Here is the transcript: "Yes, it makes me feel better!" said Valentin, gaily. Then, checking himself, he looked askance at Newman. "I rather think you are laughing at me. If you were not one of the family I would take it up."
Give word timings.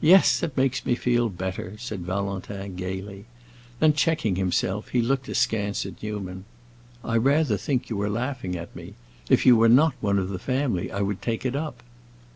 "Yes, 0.00 0.42
it 0.42 0.56
makes 0.56 0.84
me 0.84 0.96
feel 0.96 1.28
better!" 1.28 1.76
said 1.78 2.00
Valentin, 2.00 2.74
gaily. 2.74 3.26
Then, 3.78 3.92
checking 3.92 4.34
himself, 4.34 4.88
he 4.88 5.00
looked 5.00 5.28
askance 5.28 5.86
at 5.86 6.02
Newman. 6.02 6.46
"I 7.04 7.16
rather 7.16 7.56
think 7.56 7.88
you 7.88 8.02
are 8.02 8.10
laughing 8.10 8.56
at 8.56 8.74
me. 8.74 8.94
If 9.30 9.46
you 9.46 9.54
were 9.54 9.68
not 9.68 9.94
one 10.00 10.18
of 10.18 10.30
the 10.30 10.40
family 10.40 10.90
I 10.90 11.00
would 11.02 11.22
take 11.22 11.46
it 11.46 11.54
up." 11.54 11.84